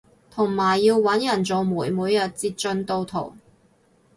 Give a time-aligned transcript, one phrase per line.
[0.31, 3.35] 同埋要搵人做媒每日截進度圖